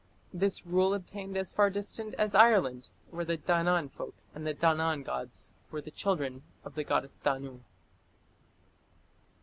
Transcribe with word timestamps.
This 0.33 0.65
rule 0.65 0.95
obtained 0.95 1.37
as 1.37 1.51
far 1.51 1.69
distant 1.69 2.15
as 2.15 2.33
Ireland, 2.33 2.89
where 3.11 3.23
the 3.23 3.37
Danann 3.37 3.87
folk 3.91 4.15
and 4.33 4.47
the 4.47 4.53
Danann 4.55 5.03
gods 5.03 5.51
were 5.69 5.79
the 5.79 5.91
children 5.91 6.41
of 6.65 6.73
the 6.73 6.83
goddess 6.83 7.13
Danu. 7.13 7.59